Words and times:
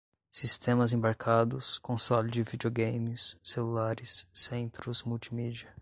sistemas 0.31 0.93
embarcados, 0.93 1.77
console 1.77 2.31
de 2.31 2.41
videogames, 2.41 3.37
celulares, 3.43 4.27
centros 4.33 5.03
multimídia 5.03 5.71